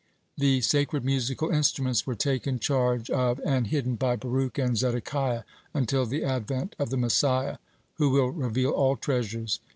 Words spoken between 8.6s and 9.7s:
all treasures.